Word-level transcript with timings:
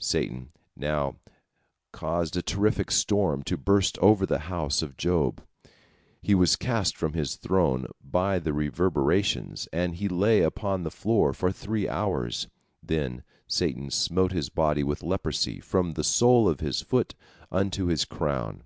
Satan 0.00 0.50
now 0.76 1.16
caused 1.92 2.36
a 2.36 2.42
terrific 2.42 2.90
storm 2.90 3.42
to 3.44 3.56
burst 3.56 3.96
over 4.00 4.26
the 4.26 4.40
house 4.50 4.82
of 4.82 4.98
Job. 4.98 5.40
He 6.20 6.34
was 6.34 6.56
cast 6.56 6.94
from 6.94 7.14
his 7.14 7.36
throne 7.36 7.86
by 8.04 8.38
the 8.38 8.52
reverberations, 8.52 9.66
and 9.72 9.94
he 9.94 10.06
lay 10.06 10.42
upon 10.42 10.82
the 10.82 10.90
floor 10.90 11.32
for 11.32 11.50
three 11.50 11.88
hours. 11.88 12.48
Then 12.82 13.22
Satan 13.46 13.88
smote 13.90 14.32
his 14.32 14.50
body 14.50 14.84
with 14.84 15.02
leprosy 15.02 15.58
from 15.58 15.94
the 15.94 16.04
sole 16.04 16.50
of 16.50 16.60
his 16.60 16.82
foot 16.82 17.14
unto 17.50 17.86
his 17.86 18.04
crown. 18.04 18.64